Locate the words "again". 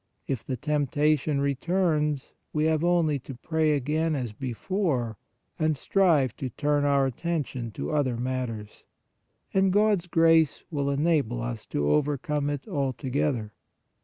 3.75-4.15